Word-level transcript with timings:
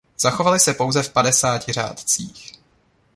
Zachovaly 0.19 0.59
se 0.59 0.73
pouze 0.73 1.03
v 1.03 1.13
padesáti 1.13 1.73
řádcích. 1.73 2.53